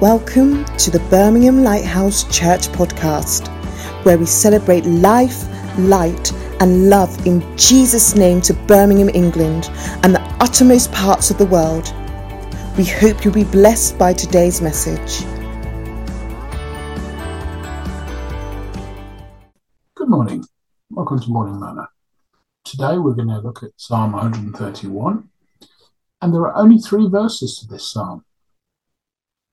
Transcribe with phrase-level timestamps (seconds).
[0.00, 3.46] Welcome to the Birmingham Lighthouse Church podcast,
[4.04, 5.44] where we celebrate life,
[5.78, 9.70] light, and love in Jesus' name to Birmingham, England,
[10.02, 11.94] and the uttermost parts of the world.
[12.76, 15.24] We hope you'll be blessed by today's message.
[19.94, 20.44] Good morning.
[20.90, 21.88] Welcome to Morning Manna.
[22.64, 25.28] Today we're going to look at Psalm 131,
[26.20, 28.24] and there are only three verses to this psalm.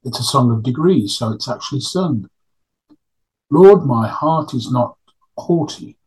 [0.03, 2.27] It's a song of degrees, so it's actually sung.
[3.51, 4.97] Lord, my heart is not
[5.37, 5.97] haughty,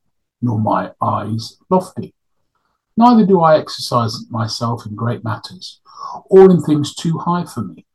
[0.42, 2.12] nor my eyes lofty.
[2.96, 5.80] Neither do I exercise myself in great matters,
[6.26, 7.86] or in things too high for me.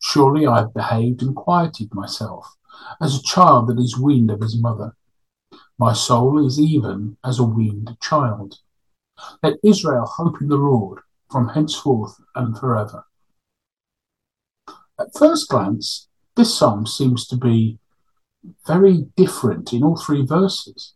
[0.00, 2.54] Surely I have behaved and quieted myself,
[3.00, 4.94] as a child that is weaned of his mother.
[5.78, 8.58] My soul is even as a weaned child.
[9.42, 11.00] Let Israel hope in the Lord
[11.30, 13.04] from henceforth and forever.
[15.22, 17.78] First glance, this psalm seems to be
[18.66, 20.94] very different in all three verses,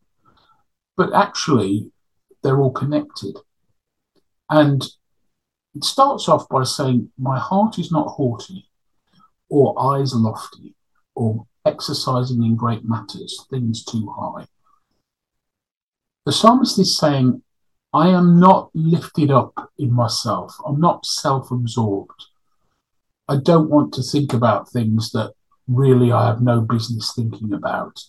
[0.97, 1.93] but actually,
[2.43, 3.37] they're all connected.
[4.51, 4.83] And
[5.77, 8.69] it starts off by saying, My heart is not haughty,
[9.49, 10.75] or eyes lofty,
[11.15, 14.49] or exercising in great matters, things too high.
[16.25, 17.45] The psalmist is saying,
[17.93, 22.27] I am not lifted up in myself, I'm not self absorbed.
[23.29, 25.33] I don't want to think about things that
[25.67, 28.01] really I have no business thinking about.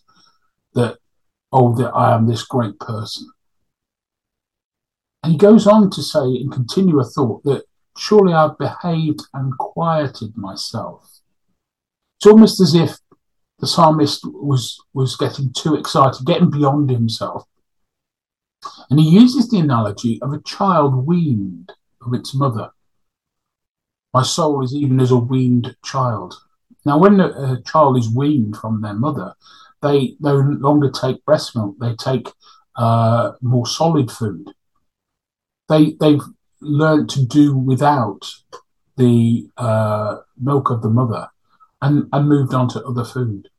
[0.76, 0.98] That,
[1.52, 3.32] oh, that I am this great person.
[5.24, 7.64] And he goes on to say and continue a thought that
[7.98, 11.20] surely I've behaved and quieted myself.
[12.20, 12.98] It's almost as if
[13.60, 17.44] the psalmist was was getting too excited, getting beyond himself.
[18.90, 21.72] And he uses the analogy of a child weaned
[22.02, 22.72] of its mother.
[24.14, 26.34] My soul is even as a weaned child.
[26.86, 29.34] Now, when a, child is weaned from their mother,
[29.82, 32.32] they no longer take breast milk, they take
[32.76, 34.52] uh, more solid food.
[35.70, 36.22] They, they've
[36.62, 38.26] learned to do without
[38.96, 41.28] the uh, milk of the mother
[41.82, 43.50] and, and moved on to other food.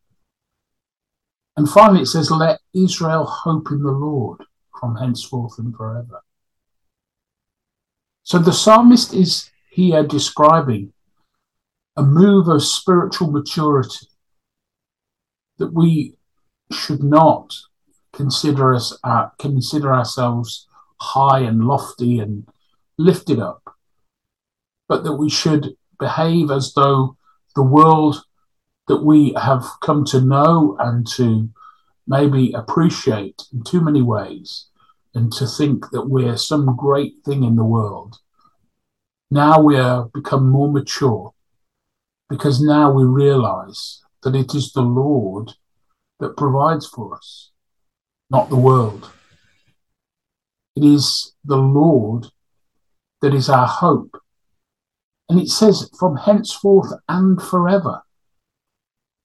[1.56, 4.42] And finally, it says, Let Israel hope in the Lord
[4.78, 6.22] from henceforth and forever.
[8.22, 10.92] So the psalmist is here describing
[11.96, 14.08] a move of spiritual maturity
[15.58, 16.14] that we
[16.72, 17.54] should not
[18.12, 20.66] consider us uh, consider ourselves
[21.00, 22.48] high and lofty and
[22.98, 23.62] lifted up,
[24.88, 27.16] but that we should behave as though
[27.54, 28.16] the world
[28.88, 31.48] that we have come to know and to
[32.04, 34.66] maybe appreciate in too many ways,
[35.14, 38.18] and to think that we're some great thing in the world
[39.30, 41.32] now we have become more mature
[42.28, 45.52] because now we realize that it is the Lord
[46.20, 47.50] that provides for us,
[48.30, 49.10] not the world.
[50.76, 52.26] It is the Lord
[53.20, 54.20] that is our hope.
[55.28, 58.02] And it says, from henceforth and forever,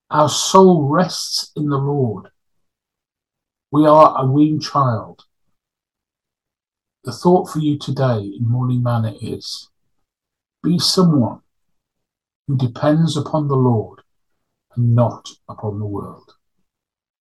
[0.09, 2.27] our soul rests in the Lord.
[3.71, 5.23] We are a weaned child.
[7.03, 9.69] The thought for you today in Morning Manna is
[10.63, 11.41] be someone
[12.47, 13.99] who depends upon the Lord
[14.75, 16.35] and not upon the world.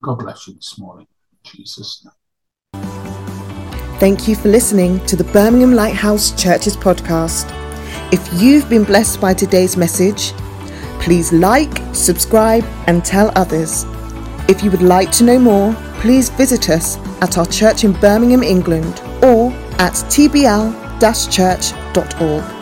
[0.03, 1.07] God bless you this morning.
[1.33, 2.13] In Jesus' name.
[3.99, 7.51] Thank you for listening to the Birmingham Lighthouse Churches podcast.
[8.13, 10.33] If you've been blessed by today's message,
[11.01, 13.85] please like, subscribe, and tell others.
[14.49, 18.43] If you would like to know more, please visit us at our church in Birmingham,
[18.43, 22.62] England, or at tbl-church.org.